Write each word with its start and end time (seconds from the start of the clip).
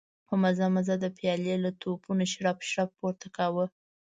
په 0.27 0.33
مزه 0.41 0.65
مزه 0.75 0.95
د 1.03 1.05
پيالې 1.17 1.55
له 1.63 1.71
تپونو 1.79 2.23
شړپ 2.33 2.57
شړوپ 2.69 2.91
پورته 2.99 3.27
کاوه. 3.37 3.65